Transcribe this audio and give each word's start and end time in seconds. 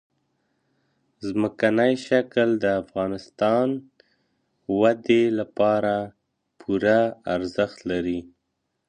ځمکنی 1.27 1.93
شکل 2.07 2.49
د 2.63 2.65
افغانستان 2.81 3.67
د 3.73 3.73
اقتصادي 3.81 4.77
ودې 4.79 5.23
لپاره 5.39 5.95
پوره 6.59 7.01
ارزښت 7.35 7.79
لري. 7.91 8.19